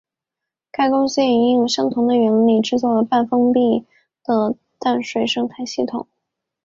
[0.71, 3.85] 该公司也应用相同的原理制作了半封闭
[4.23, 6.07] 的淡水生态系统。